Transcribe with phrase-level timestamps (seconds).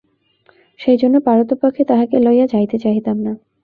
[0.79, 3.33] সেইজন্য পারতপক্ষে তাহাকে লইয়া যাইতে চাহিতাম না।